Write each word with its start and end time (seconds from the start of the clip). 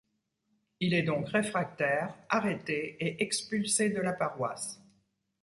Il 0.79 0.95
est 0.95 1.03
donc 1.03 1.29
réfractaire, 1.29 2.15
arrêté 2.27 2.97
et 3.05 3.21
expulsé 3.21 3.91
de 3.91 4.01
la 4.01 4.13
paroisse. 4.13 4.81